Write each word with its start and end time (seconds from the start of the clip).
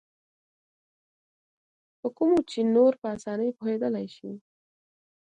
په 1.99 2.07
کومو 2.17 2.37
چې 2.51 2.59
نور 2.75 2.91
په 3.01 3.07
اسانۍ 3.15 3.49
پوهېدلای 3.57 4.07
شي. 4.15 4.31